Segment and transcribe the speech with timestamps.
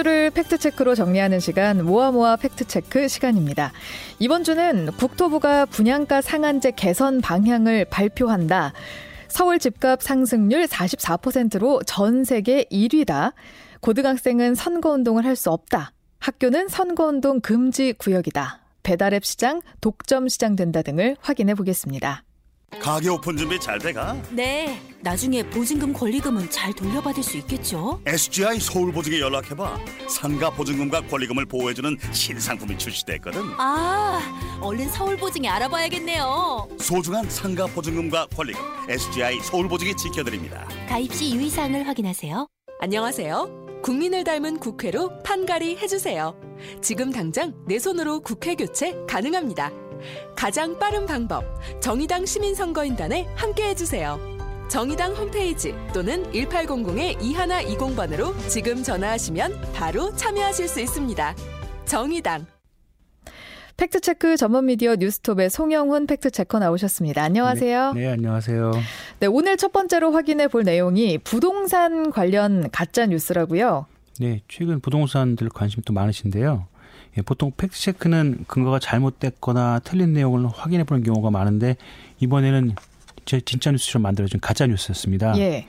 [0.00, 3.70] 주를 팩트체크로 정리하는 시간 모아모아 팩트체크 시간입니다.
[4.18, 8.72] 이번 주는 국토부가 분양가 상한제 개선 방향을 발표한다.
[9.28, 13.34] 서울 집값 상승률 44%로 전 세계 1위다.
[13.80, 15.92] 고등학생은 선거운동을 할 수 없다.
[16.20, 18.60] 학교는 선거운동 금지 구역이다.
[18.82, 22.24] 배달앱 시장, 독점 시장 된다 등을 확인해 보겠습니다.
[22.78, 24.16] 가게 오픈 준비 잘 돼가?
[24.30, 24.80] 네.
[25.02, 28.00] 나중에 보증금 권리금은 잘 돌려받을 수 있겠죠?
[28.06, 29.78] SGI 서울보증에 연락해봐.
[30.08, 33.42] 상가 보증금과 권리금을 보호해주는 신상품이 출시됐거든.
[33.58, 34.20] 아,
[34.60, 36.68] 얼른 서울보증에 알아봐야겠네요.
[36.78, 40.66] 소중한 상가 보증금과 권리금 SGI 서울보증이 지켜드립니다.
[40.88, 42.46] 가입 시 유의사항을 확인하세요.
[42.80, 43.80] 안녕하세요.
[43.82, 46.38] 국민을 닮은 국회로 판가리 해주세요.
[46.82, 49.70] 지금 당장 내 손으로 국회 교체 가능합니다.
[50.34, 51.44] 가장 빠른 방법
[51.80, 54.18] 정의당 시민선거인단에 함께 해 주세요.
[54.68, 61.34] 정의당 홈페이지 또는 1800-2120번으로 지금 전화하시면 바로 참여하실 수 있습니다.
[61.86, 62.46] 정의당
[63.76, 67.22] 팩트체크 전문 미디어 뉴스톱의 송영훈 팩트체커 나오셨습니다.
[67.22, 67.94] 안녕하세요.
[67.94, 68.72] 네, 네, 안녕하세요.
[69.20, 73.86] 네, 오늘 첫 번째로 확인해 볼 내용이 부동산 관련 가짜 뉴스라고요.
[74.20, 76.66] 네, 최근 부동산들 관심 도 많으신데요.
[77.16, 81.76] 예, 보통 팩트체크는 근거가 잘못됐거나 틀린 내용을 확인해 보는 경우가 많은데
[82.20, 82.74] 이번에는
[83.24, 85.36] 제 진짜 뉴스처럼 만들어진 가짜 뉴스였습니다.
[85.38, 85.66] 예.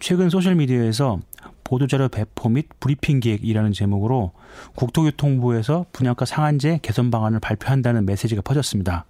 [0.00, 1.20] 최근 소셜 미디어에서
[1.64, 4.32] 보도자료 배포 및 브리핑 기획이라는 제목으로
[4.74, 9.06] 국토교통부에서 분양가 상한제 개선 방안을 발표한다는 메시지가 퍼졌습니다.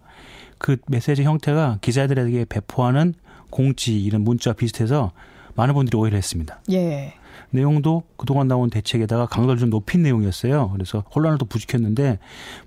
[0.59, 3.15] 그 메시지 형태가 기자들에게 배포하는
[3.51, 5.13] 공지 이런 문자와 비슷해서
[5.55, 6.61] 많은 분들이 오해를 했습니다.
[6.71, 7.15] 예.
[7.51, 10.71] 내용도 그동안 나온 대책에다가 강도를 좀 높인 내용이었어요.
[10.71, 12.19] 그래서 혼란을 또 부추겼는데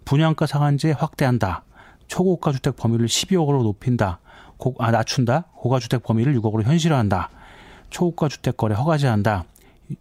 [0.06, 1.64] 분양가 상한제 확대한다.
[2.08, 4.20] 초고가 주택 범위를 12억으로 높인다.
[4.58, 5.46] 고, 아, 낮춘다.
[5.56, 7.30] 고가 주택 범위를 6억으로 현실화한다.
[7.90, 9.46] 초고가 주택 거래 허가제한다.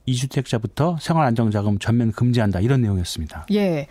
[0.06, 2.60] 이주택자부터 생활안정자금 전면 금지한다.
[2.60, 3.46] 이런 내용이었습니다.
[3.52, 3.86] 예.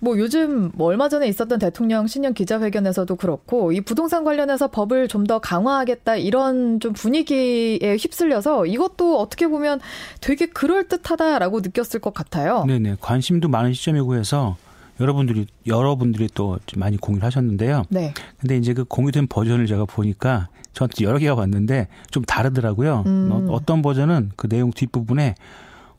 [0.00, 5.24] 뭐 요즘 뭐 얼마 전에 있었던 대통령 신년 기자회견에서도 그렇고 이 부동산 관련해서 법을 좀
[5.24, 9.80] 더 강화하겠다 이런 좀 분위기에 휩쓸려서 이것도 어떻게 보면
[10.20, 12.64] 되게 그럴 듯하다라고 느꼈을 것 같아요.
[12.66, 14.58] 네네 관심도 많은 시점이고 해서
[15.00, 17.84] 여러분들이 여러분들이 또 많이 공유를 하셨는데요.
[17.88, 18.12] 네.
[18.38, 23.04] 근데 이제 그 공유된 버전을 제가 보니까 저한테 여러 개가 왔는데 좀 다르더라고요.
[23.06, 23.28] 음.
[23.32, 25.34] 어, 어떤 버전은 그 내용 뒷부분에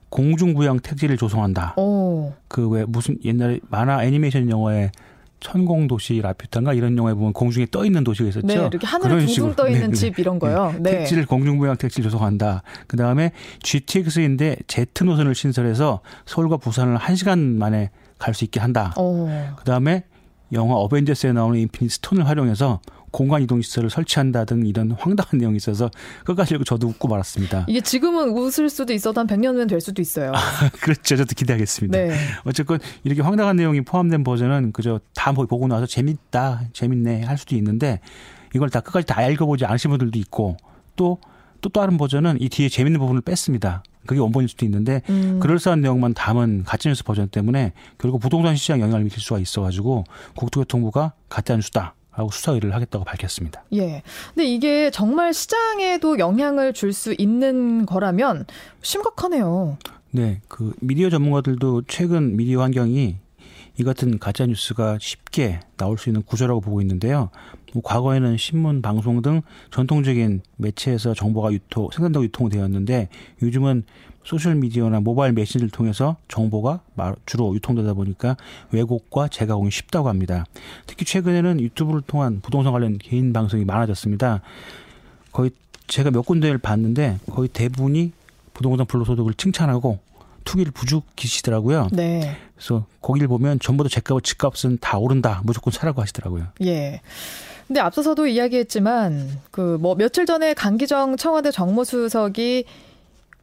[0.10, 1.76] 공중부양 택지를 조성한다.
[2.48, 4.92] 그 왜 무슨 옛날에 만화 애니메이션 영화에
[5.42, 8.48] 천공도시 라퓨타인가 이런 영화에 보면 공중에 떠 있는 도시가 있었죠.
[8.48, 9.94] 네, 이렇게 하늘에 둥둥 떠 있는 네, 네.
[9.94, 10.72] 집 이런 거요.
[10.80, 10.80] 네.
[10.80, 10.98] 네.
[11.00, 12.64] 택지를 공중부양 택지를 조성한다.
[12.88, 13.32] 그 다음에
[13.62, 18.94] GTX인데 Z 노선을 신설해서 서울과 부산을 한 시간 만에 갈 수 있게 한다.
[18.96, 20.06] 그 다음에
[20.54, 22.80] 영화 어벤져스에 나오는 Infinite Stone을 활용해서
[23.16, 25.90] 공간 이동 시설을 설치한다 등 이런 황당한 내용이 있어서
[26.26, 27.66] 끝까지 읽고 저도 웃고 말았습니다.
[27.70, 30.34] 이게 지금은 웃을 수도 있어도 한 100년 후엔 될 수도 있어요.
[30.36, 30.40] 아,
[30.82, 31.16] 그렇죠.
[31.16, 31.98] 저도 기대하겠습니다.
[31.98, 32.14] 네.
[32.44, 38.02] 어쨌건 이렇게 황당한 내용이 포함된 버전은 그저 다 보고 나서 재밌다, 재밌네 할 수도 있는데
[38.54, 40.58] 이걸 다 끝까지 다 읽어보지 않으신 분들도 있고
[40.98, 43.84] 또또 다른 버전은 이 뒤에 재밌는 부분을 뺐습니다.
[44.06, 45.40] 그게 원본일 수도 있는데 음.
[45.40, 50.04] 그럴싸한 내용만 담은 가짜뉴스 버전 때문에 결국 부동산 시장 영향을 미칠 수가 있어가지고
[50.36, 51.96] 국토교통부가 가짜뉴스다.
[52.16, 53.64] 하고 수사 의뢰를 하겠다고 밝혔습니다.
[53.74, 54.02] 예.
[54.34, 58.46] 근데 이게 정말 시장에도 영향을 줄 수 있는 거라면
[58.82, 59.78] 심각하네요.
[60.12, 60.40] 네.
[60.48, 63.18] 그 미디어 전문가들도 최근 미디어 환경이
[63.78, 67.32] 이 같은 가짜 뉴스가 쉽게 나올 수 있는 구조라고 보고 있는데요.
[67.74, 73.10] 뭐 과거에는 신문, 방송 등 전통적인 매체에서 정보가 유통, 생산되고 유통되었는데
[73.42, 73.84] 요즘은
[74.26, 76.82] 소셜 미디어나 모바일 메신저를 통해서 정보가
[77.26, 78.36] 주로 유통되다 보니까
[78.72, 80.46] 왜곡과 재가공이 쉽다고 합니다.
[80.88, 84.42] 특히 최근에는 유튜브를 통한 부동산 관련 개인 방송이 많아졌습니다.
[85.32, 85.52] 거의
[85.88, 88.12] 제가 몇 군데를 봤는데 거의 대부분이
[88.54, 90.00] 부동산 불로소득을 칭찬하고
[90.44, 91.90] 투기를 부추기시더라고요.
[91.92, 92.36] 네.
[92.56, 95.42] 그래서 거기를 보면 전부 다 제값, 집값은 다 오른다.
[95.44, 96.48] 무조건 사라고 하시더라고요.
[96.64, 97.02] 예.
[97.68, 102.66] 근데 앞서서도 이야기했지만 그 뭐 며칠 전에 강기정 청와대 정무수석이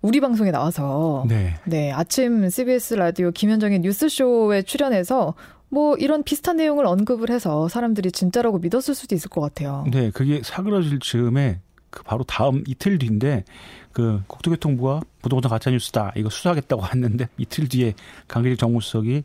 [0.02, 1.54] 우리 방송에 나와서 네.
[1.64, 5.34] 네, 아침 CBS 라디오 김현정의 뉴스쇼에 출연해서
[5.68, 9.84] 뭐 이런 비슷한 내용을 언급을 해서 사람들이 진짜라고 믿었을 수도 있을 것 같아요.
[9.90, 11.60] 네, 그게 사그러질 즈음에
[11.90, 13.44] 그 바로 다음 이틀 뒤인데
[13.92, 17.94] 그 국토교통부가 부동산 가짜 뉴스다 이거 수사하겠다고 했는데 이틀 뒤에
[18.26, 19.22] 강기정 정무수석이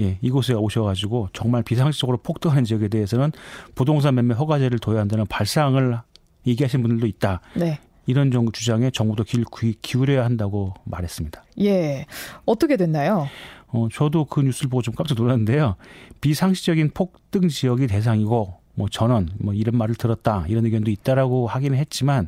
[0.00, 3.30] 예, 이곳에 오셔가지고 정말 비상식적으로 폭등하는 지역에 대해서는
[3.74, 6.00] 부동산 매매 허가제를 둬야 한다는 발상을
[6.46, 7.40] 얘기하신 분들도 있다.
[7.54, 7.78] 네.
[8.06, 9.44] 이런 정부 주장에 정부도 길
[9.82, 11.44] 기울여야 한다고 말했습니다.
[11.60, 12.06] 예.
[12.44, 13.28] 어떻게 됐나요?
[13.68, 15.76] 어, 저도 그 뉴스를 보고 좀 깜짝 놀랐는데요.
[16.20, 22.26] 비상시적인 폭등 지역이 대상이고 뭐 전원 뭐 이런 말을 들었다 이런 의견도 있다라고 하기는 했지만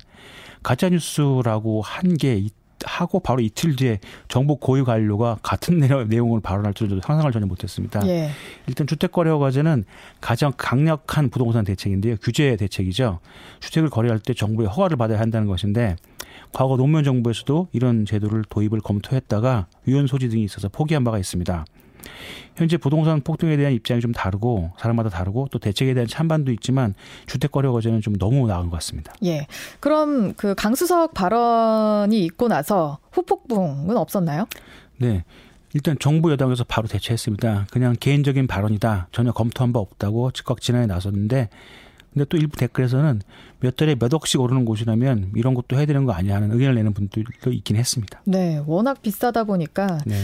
[0.62, 2.49] 가짜 뉴스라고 한 게
[2.84, 5.78] 하고 바로 이틀 뒤에 정부 고위 관료가 같은
[6.08, 8.06] 내용을 발언할 줄도 상상을 전혀 못했습니다.
[8.06, 8.31] 예.
[8.67, 9.84] 일단 주택 거래 허가제는
[10.20, 12.17] 가장 강력한 부동산 대책인데요.
[12.23, 13.20] 규제 대책이죠.
[13.61, 15.96] 주택을 거래할 때 정부의 허가를 받아야 한다는 것인데
[16.52, 21.64] 과거 노무현 정부에서도 이런 제도를 도입을 검토했다가 위헌 소지 등이 있어서 포기한 바가 있습니다.
[22.56, 26.94] 현재 부동산 폭등에 대한 입장이 좀 다르고 사람마다 다르고 또 대책에 대한 찬반도 있지만
[27.26, 29.12] 주택 거래 과제는 좀 너무 나은 것 같습니다.
[29.25, 29.47] 예.
[29.81, 34.47] 그럼 그 강수석 발언이 있고 나서 후폭풍은 없었나요?
[34.99, 35.25] 네.
[35.75, 37.67] 일단 정부 여당에서 바로 대처했습니다.
[37.70, 39.09] 그냥 개인적인 발언이다.
[39.12, 41.50] 전혀 검토한 바 없다고 즉각 진화에 나섰는데
[42.14, 43.20] 근데 또 일부 댓글에서는
[43.61, 46.94] 몇 달에 몇 억씩 오르는 곳이라면 이런 것도 해야 되는 거 아니야 하는 의견을 내는
[46.94, 48.23] 분들도 있긴 했습니다.
[48.25, 48.62] 네.
[48.67, 50.17] 워낙 비싸다 보니까 네.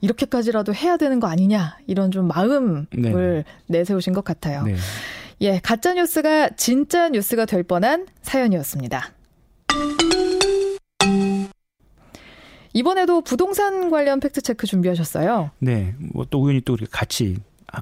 [0.00, 3.44] 이렇게까지라도 해야 되는 거 아니냐 이런 좀 마음을 네.
[3.66, 4.64] 내세우신 것 같아요.
[4.64, 4.76] 네.
[5.42, 9.12] 예, 가짜 뉴스가 진짜 뉴스가 될 뻔한 사연이었습니다.
[12.72, 15.50] 이번에도 부동산 관련 팩트 체크 준비하셨어요.
[15.58, 15.94] 네.
[15.98, 17.36] 뭐 또 우연히 또 이렇게 같이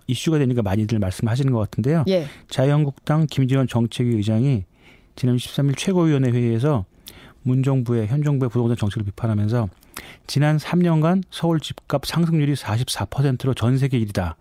[0.06, 2.04] 이슈가 되니까 많이들 말씀하시는 것 같은데요.
[2.08, 2.26] 예.
[2.48, 4.64] 자유한국당 김재원 정책위 의장이
[5.16, 6.84] 지난 13일 최고위원회 회의에서
[7.42, 9.68] 문 정부의 현 정부의 부동산 정책을 비판하면서
[10.26, 14.34] 지난 3년간 서울 집값 상승률이 44%로 전 세계 1위다.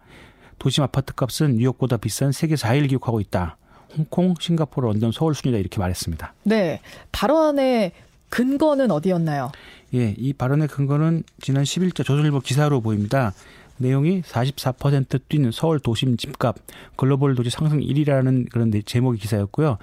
[0.60, 3.58] 도심 아파트 값은 뉴욕보다 비싼 세계 4위를 기록하고 있다.
[3.98, 6.34] 홍콩, 싱가포르, 런던, 서울 순위다 이렇게 말했습니다.
[6.44, 6.82] 네.
[7.12, 7.92] 발언의
[8.30, 9.52] 근거는 어디였나요?
[9.94, 13.34] 예, 이 발언의 근거는 지난 10일자 조선일보 기사로 보입니다.
[13.78, 16.56] 내용이 44%뛴 서울 도심 집값
[16.96, 19.78] 글로벌 도시 상승 1위라는 그런 제목의 기사였고요.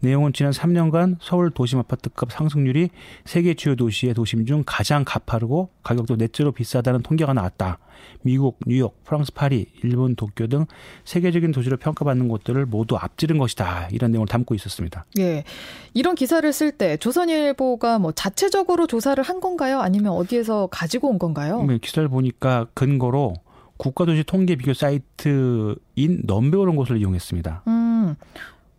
[0.00, 2.90] 내용은 지난 3년간 서울 도심 아파트값 상승률이
[3.24, 7.78] 세계 주요 도시의 도심 중 가장 가파르고 가격도 넷째로 비싸다는 통계가 나왔다.
[8.22, 10.66] 미국, 뉴욕, 프랑스 파리, 일본 도쿄 등
[11.04, 13.88] 세계적인 도시로 평가받는 곳들을 모두 앞지른 것이다.
[13.90, 15.04] 이런 내용을 담고 있었습니다.
[15.18, 15.44] 예.
[15.94, 19.80] 이런 기사를 쓸 때 조선일보가 뭐 자체적으로 조사를 한 건가요?
[19.80, 21.62] 아니면 어디에서 가지고 온 건가요?
[21.64, 23.34] 네, 기사를 보니까 근거로
[23.78, 27.62] 국가도시 통계 비교 사이트인 넘베오라는 곳을 이용했습니다.
[27.68, 28.16] 음.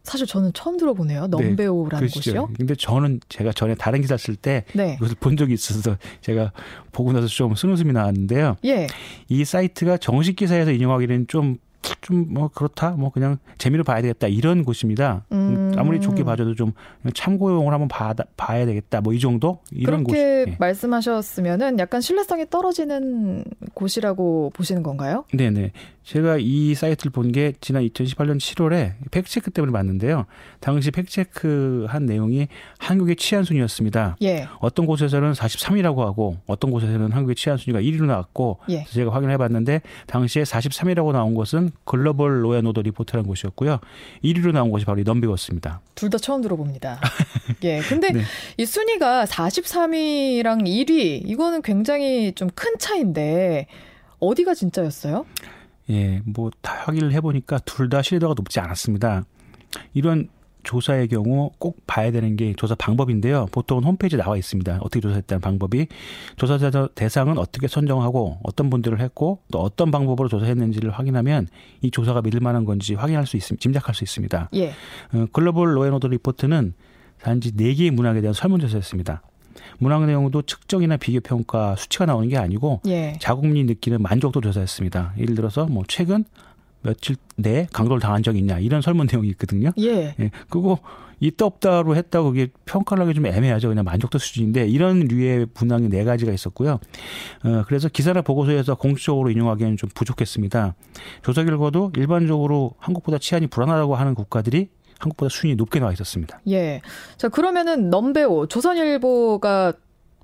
[0.04, 1.28] 사실 저는 처음 들어보네요.
[1.28, 2.50] 넘베오라는 네, 곳이요.
[2.57, 4.96] 근데 저는 제가 전에 다른 기사 쓸 때 네.
[4.96, 6.51] 이것을 본 적이 있어서 제가
[6.92, 8.56] 보고 나서 좀 쓴웃음이 나왔는데요.
[8.66, 8.88] 예.
[9.28, 11.57] 이 사이트가 정식 기사에서 인용하기는 좀
[12.01, 15.24] 좀뭐 그렇다 뭐 그냥 재미로 봐야 되겠다 이런 곳입니다.
[15.31, 15.72] 음.
[15.78, 16.74] 아무리 좋게 봐줘도 좀
[17.13, 20.51] 참고용을 한번 봐, 봐야 되겠다 뭐 이 정도 이런 그렇게 곳.
[20.51, 20.56] 예.
[20.60, 25.24] 말씀하셨으면은 약간 신뢰성이 떨어지는 곳이라고 보시는 건가요?
[25.34, 25.72] 네네.
[26.09, 30.25] 제가 이 사이트를 본 게 지난 2018년 7월에 팩체크 때문에 봤는데요.
[30.59, 32.47] 당시 팩체크 한 내용이
[32.79, 34.17] 한국의 치안 순위였습니다.
[34.23, 34.47] 예.
[34.59, 38.85] 어떤 곳에서는 43이라고 하고 어떤 곳에서는 한국의 치안 순위가 1위로 나왔고 예.
[38.85, 43.79] 제가 확인해 봤는데 당시에 43이라고 나온 것은 Global Law and Order Report라는 곳이었고요.
[44.23, 45.81] 1위로 나온 것이 바로 이 Numbeo였습니다.
[45.94, 47.00] 둘 다 처음 들어봅니다.
[47.65, 47.81] 예.
[47.81, 48.21] 근데 네.
[48.57, 53.67] 이 순위가 43위랑 1위 이거는 굉장히 좀 큰 차인데
[54.19, 55.25] 어디가 진짜였어요?
[55.89, 59.25] 예, 뭐 다 확인을 해보니까 둘 다 신뢰도가 높지 않았습니다.
[59.94, 60.30] 이런
[60.63, 63.47] 조사의 경우 꼭 봐야 되는 게 조사 방법인데요.
[63.51, 64.80] 보통은 홈페이지에 나와 있습니다.
[64.81, 65.88] 어떻게 조사했다는 방법이
[66.36, 66.59] 조사
[66.94, 71.47] 대상은 어떻게 선정하고 어떤 분들을 했고 또 어떤 방법으로 조사했는지를 확인하면
[71.81, 73.62] 이 조사가 믿을 만한 건지 확인할 수 있습니다.
[73.62, 74.50] 짐작할 수 있습니다.
[74.55, 74.69] 예.
[75.13, 76.74] 어, 글로벌 로앤오더 리포트는
[77.22, 79.22] 단지 4개의 문학에 대한 설문조사였습니다.
[79.78, 83.18] 문학 내용도 측정이나 비교 평가 수치가 나오는 게 아니고 예.
[83.20, 85.13] 자국민이 느끼는 만족도 조사했습니다.
[85.18, 86.24] 예를 들어서 뭐 최근
[86.82, 89.72] 며칠 내에 강도를 당한 적이 있냐 이런 설문 내용이 있거든요.
[89.80, 90.16] 예.
[90.20, 90.80] 예, 그거
[91.20, 93.68] 있다 없다로 했다고 그게 평가를 하기 좀 애매하죠.
[93.68, 96.80] 그냥 만족도 수준인데 이런 류의 문항이 네 가지가 있었고요.
[97.44, 100.75] 어, 그래서 기사나 보고서에서 공식적으로 인용하기에는 좀 부족했습니다.
[101.22, 106.39] 조사 결과도 일반적으로 한국보다 치안이 불안하다고 하는 국가들이 한국보다 순위 높게 나와 있었습니다.
[106.50, 106.82] 예.
[107.18, 109.74] 자, 그러면은 넘베오 조선일보가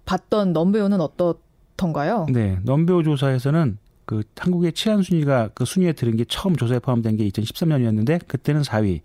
[0.06, 2.28] 봤던 넘베오는 어떻던가요?
[2.30, 7.28] 네, Numbeo 조사에서는 그 한국의 치안 순위가 그 순위에 들은 게 처음 조사에 포함된 게
[7.30, 9.02] 2013년이었는데 그때는 4위.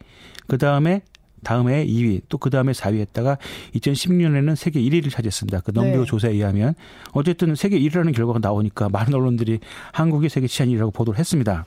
[0.46, 1.02] 그 다음에
[1.42, 3.38] 다음에 2위, 또 그 다음에 4위 했다가
[3.74, 5.60] 2016년에는 세계 1위를 차지했습니다.
[5.60, 6.04] 그 Numbeo 네.
[6.04, 6.74] 조사에 의하면
[7.12, 9.60] 어쨌든 세계 1위라는 결과가 나오니까 많은 언론들이
[9.92, 11.64] 한국이 세계 치안 1위라고 보도를 했습니다.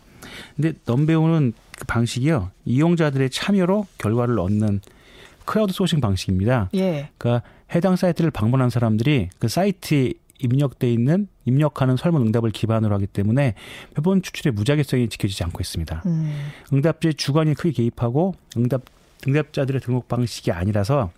[0.55, 4.79] 근데 Numbeo는 그 방식이요 이용자들의 참여로 결과를 얻는
[5.45, 6.69] 크라우드 소싱 방식입니다.
[6.75, 7.09] 예.
[7.17, 13.55] 그러니까 해당 사이트를 방문한 사람들이 그 사이트에 입력돼 있는 입력하는 설문 응답을 기반으로 하기 때문에
[13.93, 16.03] 표본 추출의 무자격성이 지켜지지 않고 있습니다.
[16.05, 16.49] 음.
[16.71, 18.83] 응답지에 주관이 크게 개입하고 응답
[19.27, 21.11] 응답자들의 등록 방식이 아니라서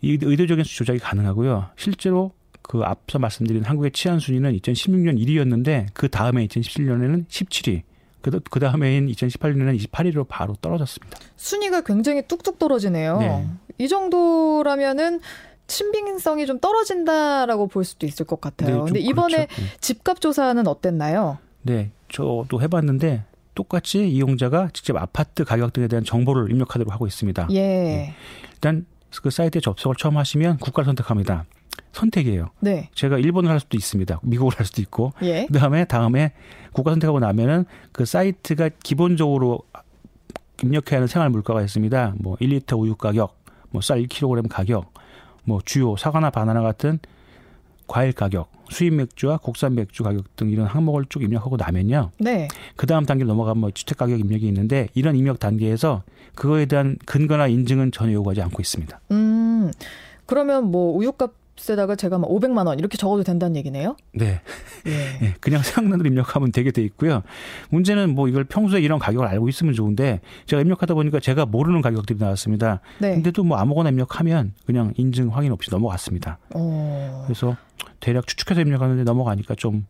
[0.00, 1.70] 이 의도적인 조작이 가능하고요.
[1.76, 7.82] 실제로 그 앞서 말씀드린 한국의 치안 순위는 2016년 1위였는데 그 다음에 2017년에는 17위.
[8.20, 11.18] 그, 그 다음에인 2018년에는 28위로 바로 떨어졌습니다.
[11.36, 13.18] 순위가 굉장히 뚝뚝 떨어지네요.
[13.18, 13.46] 네.
[13.78, 15.20] 이 정도라면은
[15.68, 18.70] 신빙성이 좀 떨어진다라고 볼 수도 있을 것 같아요.
[18.70, 19.62] 네, 좀 근데 이번에 그렇죠.
[19.62, 19.68] 네.
[19.80, 21.38] 집값 조사는 어땠나요?
[21.62, 27.48] 네, 저도 해봤는데 똑같이 이용자가 직접 아파트 가격 등에 대한 정보를 입력하도록 하고 있습니다.
[27.52, 28.14] 예.
[28.54, 28.86] 일단
[29.22, 31.44] 그 사이트에 접속을 처음 하시면 국가를 선택합니다.
[31.92, 32.50] 선택이에요.
[32.60, 32.90] 네.
[32.94, 34.20] 제가 일본을 할 수도 있습니다.
[34.22, 35.12] 미국을 할 수도 있고.
[35.22, 35.46] 예.
[35.46, 36.32] 그다음에 다음에
[36.72, 39.62] 국가 선택하고 나면은 그 사이트가 기본적으로
[40.62, 42.14] 입력해야 하는 생활 물가가 있습니다.
[42.18, 43.36] 뭐 1리터 우유 가격,
[43.70, 44.92] 뭐 쌀 1kg 가격,
[45.44, 46.98] 뭐 주요 사과나 바나나 같은
[47.86, 52.10] 과일 가격, 수입 맥주와 국산 맥주 가격 등 이런 항목을 쭉 입력하고 나면요.
[52.18, 52.48] 네.
[52.76, 56.02] 그 다음 단계로 넘어가면 뭐 주택 가격 입력이 있는데 이런 입력 단계에서
[56.34, 59.00] 그거에 대한 근거나 인증은 전혀 요구하지 않고 있습니다.
[59.12, 59.70] 음.
[60.26, 61.32] 그러면 뭐 우유값
[61.70, 63.96] 에다가 제가 뭐 500만 원 이렇게 적어도 된다는 얘기네요.
[64.12, 64.40] 네.
[64.86, 64.90] 예.
[65.22, 67.22] 예, 그냥 생각나는 대로 입력하면 되게 돼 있고요.
[67.70, 72.18] 문제는 뭐 이걸 평소에 이런 가격을 알고 있으면 좋은데 제가 입력하다 보니까 제가 모르는 가격들이
[72.18, 72.80] 나왔습니다.
[72.98, 73.14] 네.
[73.14, 76.38] 근데도 뭐 아무거나 입력하면 그냥 인증 확인 없이 넘어갔습니다.
[76.54, 77.24] 어.
[77.26, 77.56] 그래서
[78.00, 79.86] 대략 추측해서 입력하는데 넘어가니까 좀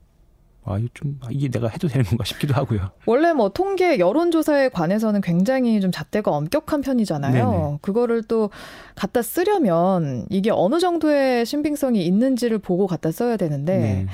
[0.69, 2.91] 아, 이거 좀 이게 내가 해도 되는 건가 싶기도 하고요.
[3.07, 7.51] 원래 뭐 통계 여론조사에 관해서는 굉장히 좀 잣대가 엄격한 편이잖아요.
[7.51, 7.79] 네네.
[7.81, 8.51] 그거를 또
[8.95, 14.07] 갖다 쓰려면 이게 어느 정도의 신빙성이 있는지를 보고 갖다 써야 되는데 네.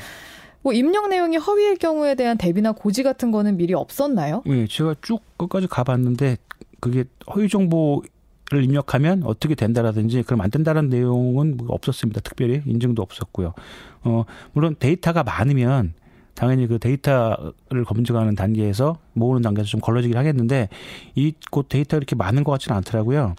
[0.63, 4.43] 뭐 입력 내용이 허위일 경우에 대한 대비나 고지 같은 거는 미리 없었나요?
[4.47, 6.39] 네, 제가 쭉 끝까지 가봤는데
[6.81, 8.03] 그게 허위 정보
[8.51, 12.21] 를 입력하면 어떻게 된다라든지 그럼 안 된다는 내용은 뭐 없었습니다.
[12.21, 13.55] 특별히 인증도 없었고요.
[14.03, 15.95] 어 물론 데이터가 많으면
[16.35, 20.69] 당연히 그 데이터를 검증하는 단계에서 모으는 단계에서 좀 걸러지긴 하겠는데
[21.15, 23.35] 이곳 데이터 이렇게 많은 것 같지는 않더라고요.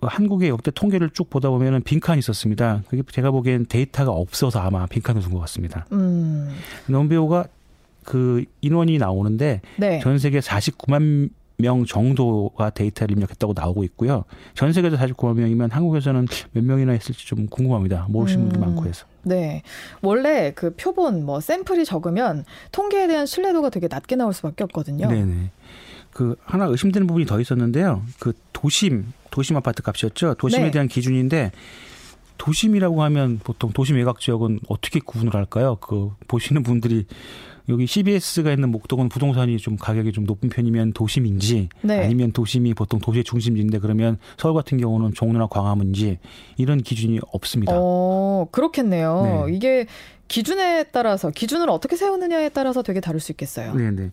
[0.00, 2.82] 그 한국의 역대 통계를 쭉 보다 보면은 빈칸이 있었습니다.
[2.88, 5.86] 그게 제가 보기엔 데이터가 없어서 아마 빈칸을 둔 것 같습니다.
[5.92, 6.54] 음.
[6.86, 7.46] 넘베오가
[8.04, 9.98] 그 인원이 나오는데 네.
[10.00, 11.30] 전 세계 49만
[11.60, 14.24] 명 정도가 데이터를 입력했다고 나오고 있고요.
[14.54, 18.06] 전 세계에서 49만 명이면 한국에서는 몇 명이나 했을지 좀 궁금합니다.
[18.08, 18.64] 모르시는 분들 음.
[18.66, 19.06] 많고 해서.
[19.24, 19.62] 네.
[20.00, 25.08] 원래 그 표본 뭐 샘플이 적으면 통계에 대한 신뢰도가 되게 낮게 나올 수밖에 없거든요.
[25.08, 25.50] 네네.
[26.12, 28.02] 그 하나 의심되는 부분이 더 있었는데요.
[28.20, 30.34] 그 도심 도심 아파트 값이었죠.
[30.34, 30.70] 도심에 네.
[30.70, 31.50] 대한 기준인데
[32.38, 35.76] 도심이라고 하면 보통 도심 외곽 지역은 어떻게 구분을 할까요?
[35.80, 37.06] 그 보시는 분들이
[37.68, 42.04] 여기 CBS가 있는 목동은 부동산이 좀 가격이 좀 높은 편이면 도심인지 네.
[42.04, 46.18] 아니면 도심이 보통 도시의 중심지인데 그러면 서울 같은 경우는 종로나 광화문인지
[46.56, 47.72] 이런 기준이 없습니다.
[47.76, 49.46] 어, 그렇겠네요.
[49.46, 49.54] 네.
[49.54, 49.86] 이게
[50.28, 53.74] 기준에 따라서 기준을 어떻게 세우느냐에 따라서 되게 다를 수 있겠어요.
[53.74, 54.10] 네 네.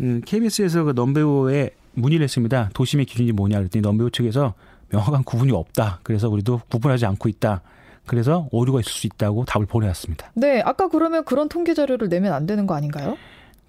[0.00, 2.70] 음, KBS에서 그 넘배우에 문의를 했습니다.
[2.74, 4.54] 도심의 기준이 뭐냐 그랬더니 넘배우 측에서
[4.90, 6.00] 명확한 구분이 없다.
[6.02, 7.62] 그래서 우리도 구분하지 않고 있다.
[8.06, 10.30] 그래서 오류가 있을 수 있다고 답을 보내왔습니다.
[10.34, 13.16] 네, 아까 그러면 그런 통계 자료를 내면 안 되는 거 아닌가요?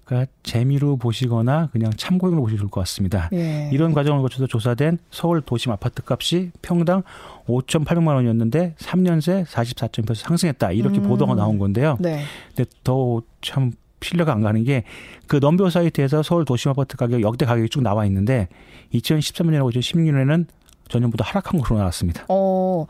[0.04, 3.28] 그러니까 재미로 보시거나 그냥 참고용으로 보시면 좋을 것 같습니다.
[3.34, 3.68] 예.
[3.72, 7.02] 이런 과정을 거쳐서 조사된 서울 도심 아파트 값이 평당
[7.46, 10.72] 5,800만 원이었는데 3년 새 44.1% 상승했다.
[10.72, 11.08] 이렇게 음.
[11.08, 11.98] 보도가 나온 건데요.
[12.00, 12.22] 네.
[12.56, 14.84] 근데 더참 신뢰가 안 가는 게
[15.28, 18.48] 그 넘버 사이트에서 서울 도심 아파트 가격 역대 가격이 쭉 나와 있는데
[18.94, 20.46] 2013년하고 2016년에는
[20.88, 22.24] 전년보다 하락한 걸로 나왔습니다.
[22.30, 22.86] 어,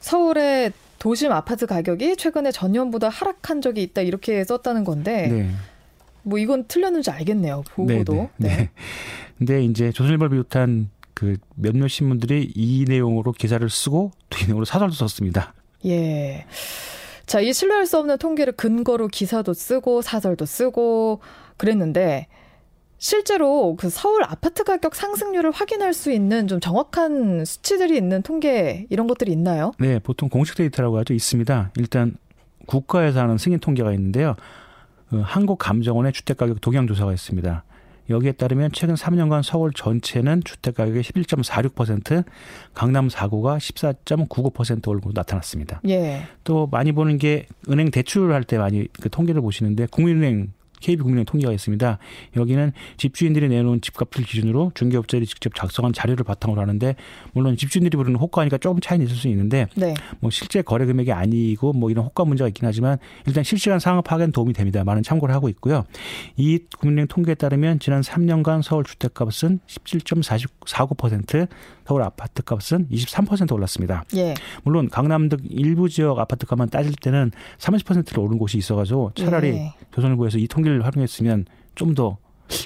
[0.00, 5.50] 서울의 도심 아파트 가격이 최근에 전년보다 하락한 적이 있다 이렇게 썼다는 건데 네.
[6.22, 7.62] 뭐 이건 틀렸는지 알겠네요.
[7.70, 8.12] 보고도.
[8.14, 8.70] 네, 네, 네.
[9.38, 14.94] 근데 이제 조선일보를 비롯한 그 몇몇 신문들이 이 내용으로 기사를 쓰고 또 이 내용으로 사설도
[14.94, 15.54] 썼습니다.
[15.86, 16.44] 예.
[17.26, 21.20] 자, 이 신뢰할 수 없는 통계를 근거로 기사도 쓰고 사설도 쓰고
[21.56, 22.26] 그랬는데
[22.98, 29.06] 실제로 그 서울 아파트 가격 상승률을 확인할 수 있는 좀 정확한 수치들이 있는 통계 이런
[29.06, 29.72] 것들이 있나요?
[29.78, 31.14] 네, 보통 공식 데이터라고 하죠.
[31.14, 31.70] 있습니다.
[31.76, 32.16] 일단
[32.66, 34.34] 국가에서 하는 승인 통계가 있는데요.
[35.12, 37.64] 어, 한국감정원의 주택가격 동향조사가 있습니다.
[38.10, 42.24] 여기에 따르면 최근 3년간 서울 전체는 주택가격의 11.46%,
[42.74, 45.82] 강남 4구가 14.99% 오른 걸로 나타났습니다.
[45.88, 46.22] 예.
[46.42, 51.98] 또 많이 보는 게 은행 대출을 할때 많이 그 통계를 보시는데 국민은행 KB국민은행 통계가 있습니다.
[52.36, 56.94] 여기는 집주인들이 내놓은 집값을 기준으로 중개업자들이 직접 작성한 자료를 바탕으로 하는데
[57.32, 59.94] 물론 집주인들이 부르는 호가니까 조금 차이는 있을 수 있는데 네.
[60.20, 64.32] 뭐 실제 거래 금액이 아니고 뭐 이런 호가 문제가 있긴 하지만 일단 실시간 상황 파악에는
[64.32, 64.84] 도움이 됩니다.
[64.84, 65.84] 많은 참고를 하고 있고요.
[66.36, 71.48] 이 국민은행 통계에 따르면 지난 3년간 서울 주택값은 17.49%,
[71.88, 74.04] 서울 아파트 값은 23% 올랐습니다.
[74.14, 74.34] 예.
[74.62, 79.74] 물론 강남 등 일부 지역 아파트 값만 따질 때는 30%를 오른 곳이 있어가지고 차라리 예.
[79.92, 82.18] 조선일보에서 이 통계를 활용했으면 좀더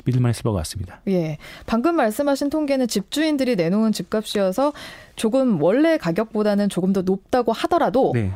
[0.05, 1.03] 믿을만했을 것 같습니다.
[1.07, 1.39] 예.
[1.67, 4.73] 방금 말씀하신 통계는 집주인들이 내놓은 집값이어서
[5.15, 8.33] 조금 원래 가격보다는 조금 더 높다고 하더라도 네,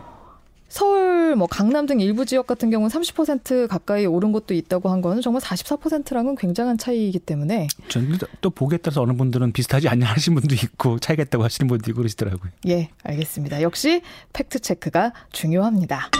[0.69, 5.23] 서울, 뭐 강남 등 일부 지역 같은 경우는 30% 가까이 오른 곳도 있다고 한 거는
[5.23, 7.69] 정말 44%랑은 굉장한 차이이기 때문에
[8.41, 11.99] 또 보기에 따라서 어느 분들은 비슷하지 않냐 하시는 분도 있고 차이가 있다고 하시는 분도 있고
[11.99, 12.51] 그러시더라고요.
[12.69, 13.63] 예, 알겠습니다.
[13.63, 16.11] 역시 팩트 체크가 중요합니다.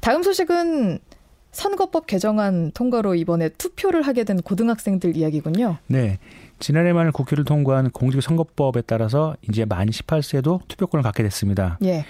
[0.00, 1.00] 다음 소식은
[1.50, 5.78] 선거법 개정안 통과로 이번에 투표를 하게 된 고등학생들 이야기군요.
[5.88, 6.18] 네.
[6.58, 11.78] 지난해 말 국회를 통과한 공직선거법에 따라서 이제 만 18세도 투표권을 갖게 됐습니다.
[11.84, 12.04] 예.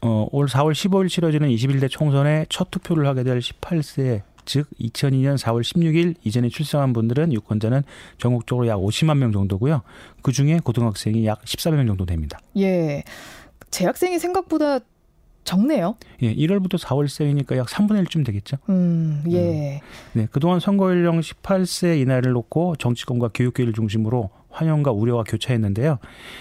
[0.00, 5.62] 어, 올 4월 15일 치러지는 21대 총선에 첫 투표를 하게 될 18세 즉 2002년 4월
[5.62, 7.82] 16일 이전에 출생한 분들은 유권자는
[8.18, 9.82] 전국적으로 약 50만 명 정도고요.
[10.22, 12.38] 그 중에 고등학생이 약 14명 정도 됩니다.
[12.58, 13.02] 예.
[13.70, 14.80] 재학생이 생각보다
[15.44, 15.96] 적네요.
[16.22, 18.56] 예, 1월부터 4월생이니까 약 3분의 1쯤 되겠죠.
[18.68, 19.80] 음, 예.
[20.12, 25.98] 네, 그동안 선거 연령 18세 이내를 놓고 정치권과 교육계를 중심으로 환영과 우려가 교차했는데요.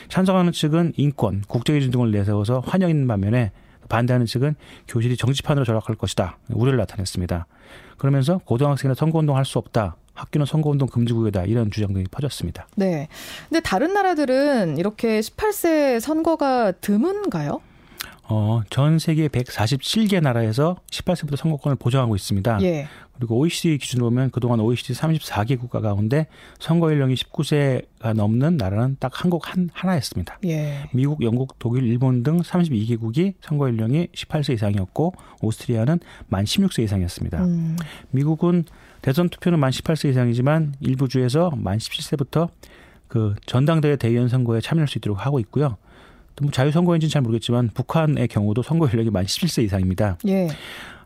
[0.10, 3.52] 찬성하는 측은 인권, 국제기준 등을 내세워서 환영인 반면에
[3.90, 4.56] 반대하는 측은
[4.88, 6.38] 교실이 정치판으로 전락할 것이다.
[6.50, 7.46] 우려를 나타냈습니다.
[7.98, 9.98] 그러면서 고등학생은 선거운동 할 수 없다.
[10.14, 11.46] 학교는 선거운동 금지구역이다.
[11.46, 12.68] 이런 주장 등이 퍼졌습니다.
[12.76, 13.08] 네.
[13.50, 17.62] 근데 다른 나라들은 이렇게 18세 선거가 드문가요?
[18.26, 22.62] 어, 전 세계 147개 나라에서 18세부터 선거권을 보장하고 있습니다.
[22.62, 22.88] 예.
[23.18, 26.28] 그리고 OECD 기준으로 보면 그동안 OECD 34개 국가 가운데
[26.60, 30.40] 선거 연령이 19세가 넘는 나라는 딱 한국 한, 하나였습니다.
[30.46, 30.90] 예.
[30.94, 37.44] 미국, 영국, 독일, 일본 등 32개국이 선거 연령이 18세 이상이었고 오스트리아는 만 16세 이상이었습니다.
[37.44, 37.78] 음,
[38.12, 38.64] 미국은
[39.02, 42.50] 대선 투표는 만 18세 이상이지만 일부 주에서 만 17세부터
[43.08, 45.78] 그 전당대회 대의원 선거에 참여할 수 있도록 하고 있고요.
[46.36, 50.18] 또 뭐 자유선거인지는 잘 모르겠지만 북한의 경우도 선거 연령이 만 17세 이상입니다.
[50.28, 50.48] 예.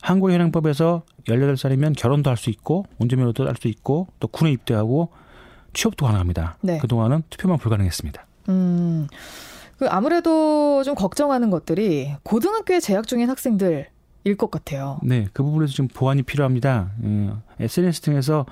[0.01, 5.09] 한국 현행법에서 18살이면 결혼도 할 수 있고 운전면허도 할 수 있고 또 군에 입대하고
[5.73, 6.57] 취업도 가능합니다.
[6.61, 6.77] 네.
[6.77, 8.25] 그동안은 투표만 불가능했습니다.
[8.49, 9.07] 음.
[9.77, 13.87] 그 아무래도 좀 걱정하는 것들이 고등학교에 재학 중인 학생들
[14.23, 14.99] 일 것 같아요.
[15.03, 16.91] 네, 그 부분에서 지금 보완이 필요합니다.
[17.03, 18.45] 음, SNS 등에서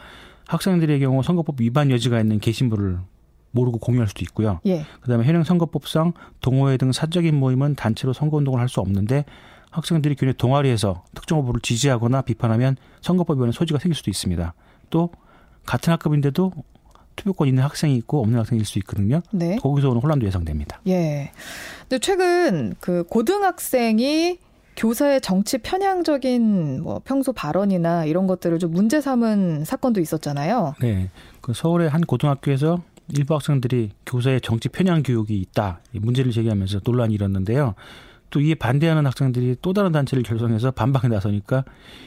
[0.48, 3.00] 학생들의 경우 선거법 위반 여지가 있는 게시물을
[3.56, 4.60] 모르고 공유할 수도 있고요.
[4.66, 4.86] 예.
[5.02, 9.26] 그다음에 현행 선거법상 동호회 등 사적인 모임은 단체로 선거 운동을 할 수 없는데
[9.72, 14.54] 학생들이 교내 동아리에서 특정 후보를 지지하거나 비판하면 선거법 위반의 소지가 생길 수도 있습니다.
[14.90, 15.10] 또
[15.66, 16.52] 같은 학급인데도
[17.16, 19.22] 투표권 있는 학생이 있고 없는 학생일 수 있거든요.
[19.32, 19.56] 네.
[19.58, 20.82] 거기서 오는 혼란도 예상됩니다.
[20.88, 21.32] 예.
[21.82, 24.40] 근데 최근 그 고등학생이
[24.78, 30.74] 교사의 정치 편향적인 뭐 평소 발언이나 이런 것들을 좀 문제 삼은 사건도 있었잖아요.
[30.82, 31.10] 네,
[31.42, 37.14] 그 서울의 한 고등학교에서 일부 학생들이 교사의 정치 편향 교육이 있다 이 문제를 제기하면서 논란이
[37.14, 37.76] 일었는데요.
[38.32, 41.64] 또 이에 반대하는 학생들이 또 다른 단체를 결성해서 반박에 나서니까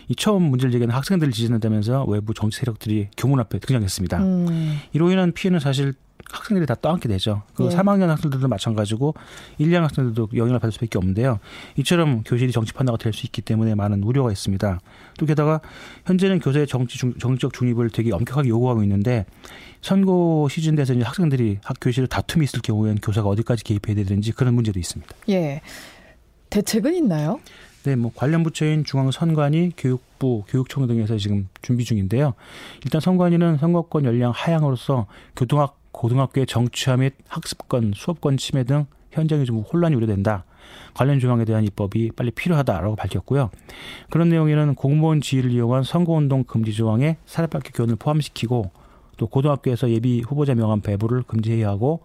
[0.09, 4.19] 이 처음 문제를 제기하는 학생들을 지지한다면서 외부 정치 세력들이 교문 앞에 등장했습니다.
[4.19, 5.95] 음, 이로 인한 피해는 사실
[6.31, 7.43] 학생들이 다 떠안게 되죠.
[7.55, 7.69] 그 예.
[7.69, 9.15] 3학년 학생들도 마찬가지고
[9.59, 11.41] 1, 2학년 학생들도 영향을 받을 수밖에 없는데요.
[11.77, 14.81] 이처럼 교실이 정치 판다가 될 수 있기 때문에 많은 우려가 있습니다.
[15.19, 15.61] 또 게다가
[16.07, 19.25] 현재는 교사의 정치 중, 정치적 중립을 되게 엄격하게 요구하고 있는데
[19.81, 24.55] 선거 시즌 돼서 이제 학생들이 학 교실에 다툼이 있을 경우에는 교사가 어디까지 개입해야 되는지 그런
[24.55, 25.15] 문제도 있습니다.
[25.31, 25.63] 예.
[26.51, 27.41] 대책은 있나요?
[27.85, 32.35] 네, 뭐 관련 부처인 중앙선관위, 교육부, 교육청 등에서 지금 준비 중인데요.
[32.85, 39.61] 일단 선관위는 선거권 연령 하향으로서 교등학 고등학교의 정치화 및 학습권, 수업권 침해 등 현장에 좀
[39.61, 40.45] 혼란이 우려된다.
[40.95, 43.51] 관련 조항에 대한 입법이 빨리 필요하다라고 밝혔고요.
[44.11, 48.71] 그런 내용에는 공무원 지위를 이용한 선거운동 금지 조항에 사립학교 교원을 포함시키고
[49.17, 52.01] 또 고등학교에서 예비 후보자 명함 배부를 금지해야 하고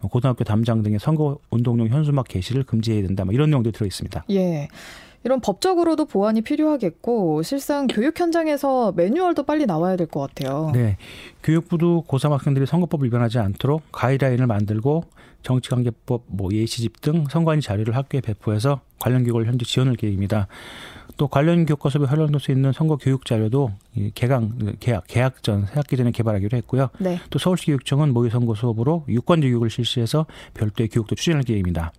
[0.00, 3.24] 고등학교 담장 등의 선거 운동용 현수막 게시를 금지해야 된다.
[3.24, 4.24] 뭐 이런 내용들이 들어 있습니다.
[4.30, 4.68] 예.
[5.26, 10.70] 이런 법적으로도 보완이 필요하겠고 실상 교육 현장에서 매뉴얼도 빨리 나와야 될 것 같아요.
[10.72, 10.96] 네.
[11.42, 15.02] 교육부도 고3 학생들이 선거법을 위반하지 않도록 가이드라인을 만들고
[15.42, 20.46] 정치관계법, 뭐 예시집 등 선관위 자료를 학교에 배포해서 관련 교육을 현재 지원할 계획입니다.
[21.16, 25.96] 또 관련 교과서에 활용될 수 있는 선거 교육 자료도 이 개강, 개학, 개학 전, 새학기
[25.96, 26.90] 전에 개발하기로 했고요.
[27.00, 27.18] 네.
[27.30, 31.90] 또 서울시 교육청은 모의 선거 수업으로 유권자 교육을 실시해서 별도의 교육도 추진할 계획입니다.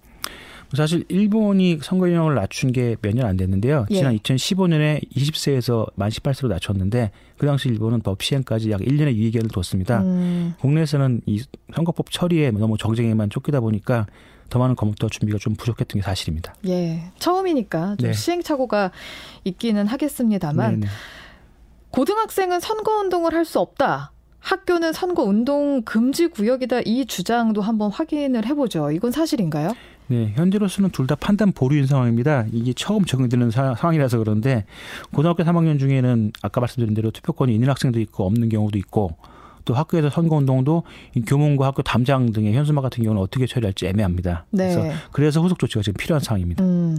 [0.75, 3.85] 사실 일본이 선거 연령을 낮춘 게 몇 년 안 됐는데요.
[3.89, 3.95] 예.
[3.95, 10.01] 지난 2015년에 20세에서 만 18세로 낮췄는데 그 당시 일본은 법 시행까지 약 1년의 유예기간을 뒀습니다.
[10.01, 11.41] 음, 국내에서는 이
[11.73, 14.07] 선거법 처리에 너무 정쟁에만 쫓기다 보니까
[14.49, 16.53] 더 많은 검토 준비가 좀 부족했던 게 사실입니다.
[16.67, 17.11] 예.
[17.19, 18.13] 처음이니까 좀 네.
[18.13, 18.91] 시행착오가
[19.45, 20.87] 있기는 하겠습니다만 네네.
[21.91, 24.11] 고등학생은 선거 운동을 할 수 없다.
[24.39, 26.81] 학교는 선거 운동 금지 구역이다.
[26.85, 28.91] 이 주장도 한번 확인을 해보죠.
[28.91, 29.73] 이건 사실인가요?
[30.09, 32.45] 네, 현재로서는 둘 다 판단 보류인 상황입니다.
[32.51, 34.65] 이게 처음 적용되는 사- 상황이라서 그런데
[35.13, 39.15] 고등학교 3학년 중에는 아까 말씀드린 대로 투표권이 있는 학생도 있고 없는 경우도 있고
[39.65, 40.83] 또 학교에서 선거운동도
[41.25, 44.45] 교문과 학교 담장 등의 현수막 같은 경우는 어떻게 처리할지 애매합니다.
[44.51, 44.73] 네.
[44.73, 46.63] 그래서 그래서 후속 조치가 지금 필요한 상황입니다.
[46.63, 46.97] 음,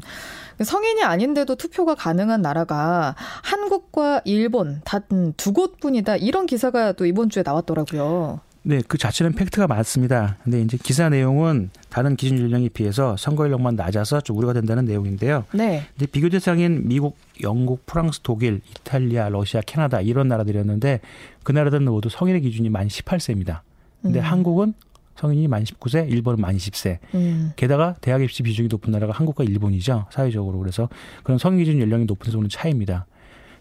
[0.63, 5.03] 성인이 아닌데도 투표가 가능한 나라가 한국과 일본 단
[5.39, 6.17] 두 곳뿐이다.
[6.17, 8.41] 이런 기사가 또 이번 주에 나왔더라고요.
[8.69, 10.37] 네, 그 자체는 팩트가 맞습니다.
[10.45, 15.47] 근데 이제 기사 내용은 다른 기준 연령에 비해서 선거 연령만 낮아서 좀 우려가 된다는 내용인데요.
[15.55, 15.87] 네.
[15.97, 21.01] 근데 비교 대상인 미국, 영국, 프랑스, 독일, 이탈리아, 러시아, 캐나다 이런 나라들이었는데
[21.45, 23.61] 그 나라들은 모두 성인의 기준이 만 18세입니다.
[24.03, 24.23] 근데 음.
[24.23, 24.75] 한국은
[25.17, 26.99] 성인이 만 19세, 일본은 만 20세.
[27.15, 27.53] 음.
[27.57, 30.09] 게다가 대학 입시 비중이 높은 나라가 한국과 일본이죠.
[30.11, 30.59] 사회적으로.
[30.59, 30.91] 그래서
[31.23, 33.07] 그런 성인 기준 연령이 높은 데서 오는 차이입니다.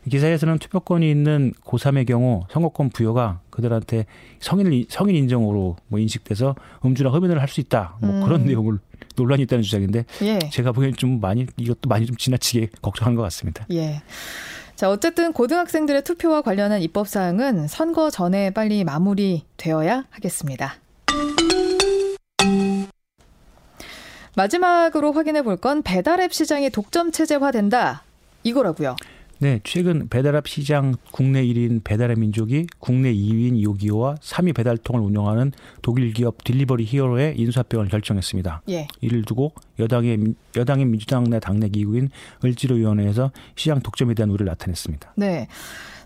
[0.09, 4.05] 기사에서는 투표권이 있는 고3의 경우 선거권 부여가 그들한테
[4.39, 7.97] 성인 성인 인정으로 뭐 인식돼서 음주나 흡연을 할 수 있다.
[8.01, 8.23] 뭐 음.
[8.23, 8.79] 그런 내용을
[9.15, 10.39] 논란이 있다는 주장인데 예.
[10.51, 13.65] 제가 보기엔 좀 많이 이것도 많이 좀 지나치게 걱정하는 것 같습니다.
[13.71, 14.01] 예.
[14.75, 20.75] 자, 어쨌든 고등학생들의 투표와 관련한 입법 사항은 선거 전에 빨리 마무리되어야 하겠습니다.
[24.35, 28.03] 마지막으로 확인해 볼 건 배달앱 시장이 독점 체제화된다.
[28.43, 28.95] 이거라고요.
[29.39, 35.51] 네, 최근 배달앱 시장 국내 1위인 배달의 민족이 국내 2위인 요기요와 3위 배달통을 운영하는
[35.83, 38.63] 독일 기업 딜리버리 히어로의 인수합병을 결정했습니다.
[38.69, 38.87] 예.
[39.01, 42.09] 이를 두고 여당의 민- 여당의 민주당 내 당내 기구인
[42.43, 45.13] 을지로위원회에서 시장 독점에 대한 우려를 나타냈습니다.
[45.17, 45.47] 네.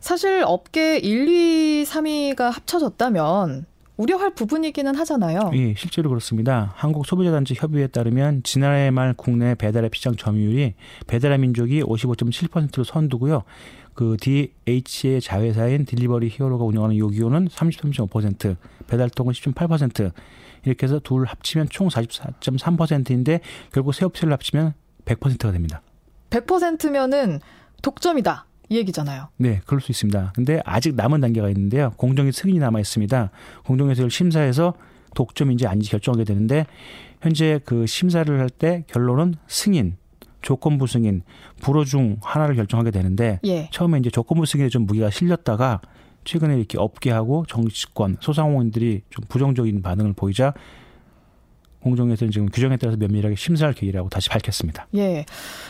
[0.01, 3.65] 사실 업계 1, 2, 3위가 합쳐졌다면
[4.01, 5.51] 우려할 부분이기는 하잖아요.
[5.53, 6.73] 예, 실제로 그렇습니다.
[6.75, 10.73] 한국 소비자단체 협의회에 따르면 지난해 말 국내 배달앱 시장 점유율이
[11.05, 13.43] 배달의 민족이 55.7%로 선두고요.
[13.93, 18.55] 그 DH의 자회사인 딜리버리 히어로가 운영하는 요기요는 33.5%,
[18.87, 20.11] 배달통은 10.8%
[20.65, 24.73] 이렇게 해서 둘 합치면 총 44.3%인데 결국 세 업체를 합치면
[25.05, 25.81] 100%가 됩니다.
[26.31, 27.39] 100%면은
[27.83, 28.45] 독점이다.
[28.71, 29.27] 이 얘기잖아요.
[29.35, 30.31] 네, 그럴 수 있습니다.
[30.33, 31.91] 근데 아직 남은 단계가 있는데요.
[31.97, 33.29] 공정의 승인이 남아 있습니다.
[33.65, 34.75] 공정에서 심사해서
[35.13, 36.65] 독점인지 아닌지 결정하게 되는데
[37.21, 39.97] 현재 그 심사를 할 때 결론은 승인,
[40.41, 41.23] 조건부 승인,
[41.61, 43.67] 불허 중 하나를 결정하게 되는데 예.
[43.73, 45.81] 처음에 이제 조건부 승인에 좀 무게가 실렸다가
[46.23, 50.53] 최근에 이렇게 업계하고 정치권, 소상공인들이 좀 부정적인 반응을 보이자
[51.81, 54.87] 공정에서는 지금 규정에 따라서 면밀하게 심사할 계획이라고 다시 밝혔습니다.
[54.95, 55.25] 예.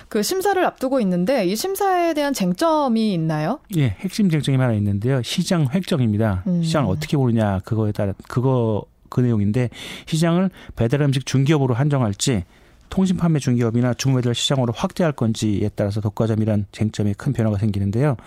[0.07, 3.59] 그 심사를 앞두고 있는데 이 심사에 대한 쟁점이 있나요?
[3.77, 5.21] 예, 핵심 쟁점이 하나 있는데요.
[5.23, 6.43] 시장 획정입니다.
[6.47, 6.63] 음.
[6.63, 9.69] 시장을 어떻게 보느냐 그거에 따라 그거 그 내용인데
[10.05, 12.43] 시장을 배달 음식 중기업으로 한정할지
[12.89, 18.17] 통신 판매 중기업이나 주무배달 시장으로 확대할 건지에 따라서 독과점이란 쟁점에 큰 변화가 생기는데요.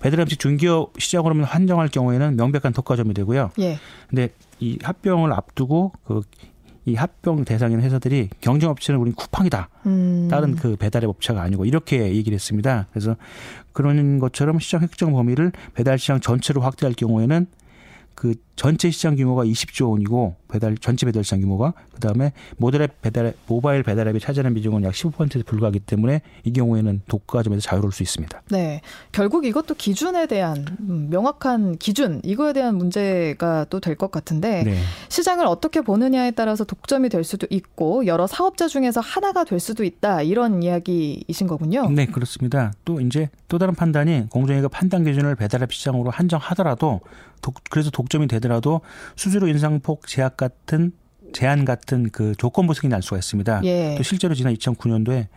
[0.00, 3.50] 배달 음식 중기업 시장으로만 한정할 경우에는 명백한 독과점이 되고요.
[3.60, 3.78] 예.
[4.08, 4.28] 근데
[4.60, 6.22] 이 합병을 앞두고 그
[6.84, 9.68] 이 합병 대상인 회사들이 경쟁업체는 우린 쿠팡이다.
[9.86, 10.28] 음.
[10.30, 12.86] 다른 그 배달의 업체가 아니고 이렇게 얘기를 했습니다.
[12.90, 13.16] 그래서
[13.72, 17.46] 그런 것처럼 시장 획정 범위를 배달 시장 전체로 확대할 경우에는
[18.14, 23.82] 그 전체 시장 규모가 20조 원이고 배달 전체 배달 시장 규모가 그다음에 모델앱 배달 모바일
[23.82, 28.42] 배달 앱이 차지하는 비중은 약 15%에 불과하기 때문에 이 경우에는 독과점에서 자유로울 수 있습니다.
[28.50, 28.80] 네.
[29.12, 34.78] 결국 이것도 기준에 대한 음, 명확한 기준 이거에 대한 문제가 또 될 것 같은데 네.
[35.08, 40.22] 시장을 어떻게 보느냐에 따라서 독점이 될 수도 있고 여러 사업자 중에서 하나가 될 수도 있다
[40.22, 41.88] 이런 이야기이신 거군요.
[41.90, 42.72] 네, 그렇습니다.
[42.84, 47.00] 또 이제 또 다른 판단이 공정위가 판단 기준을 배달앱 시장으로 한정하더라도
[47.42, 48.80] 독, 그래서 독점이 되더라도
[49.16, 50.92] 수수료 인상폭 제약 같은
[51.32, 53.62] 제한 같은 그 조건부 승인이 날 수가 있습니다.
[53.64, 53.94] 예.
[53.96, 55.28] 또 실제로 지난 2009년도에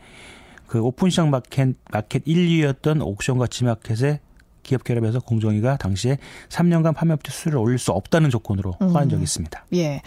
[0.68, 4.20] 그 오픈 시장 마켓 마켓 1, 2위였던 옥션과 지마켓의
[4.64, 6.18] 기업 결합에서 공정위가 당시에
[6.50, 9.66] 3년간 판매업체 수수료를 올릴 수 없다는 조건으로 허가한 적이 있습니다.
[9.76, 10.02] 예.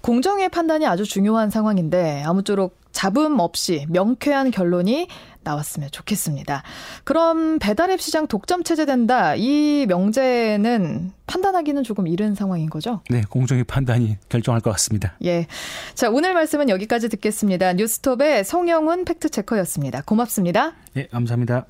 [0.00, 5.08] 공정위 판단이 아주 중요한 상황인데 아무쪼록 잡음 없이 명쾌한 결론이
[5.42, 6.62] 나왔으면 좋겠습니다.
[7.04, 9.36] 그럼 배달앱 시장 독점 체제된다.
[9.36, 13.00] 이 명제는 판단하기는 조금 이른 상황인 거죠?
[13.08, 15.14] 네, 공정위 판단이 결정할 것 같습니다.
[15.24, 15.46] 예.
[15.94, 17.72] 자, 오늘 말씀은 여기까지 듣겠습니다.
[17.72, 20.02] 뉴스톱의 송영훈 팩트체커였습니다.
[20.02, 20.74] 고맙습니다.
[20.92, 21.64] 네, 감사합니다.